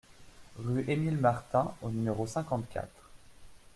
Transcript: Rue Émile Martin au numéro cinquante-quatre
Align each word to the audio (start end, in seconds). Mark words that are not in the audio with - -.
Rue 0.57 0.83
Émile 0.87 1.17
Martin 1.19 1.75
au 1.83 1.91
numéro 1.91 2.25
cinquante-quatre 2.25 3.11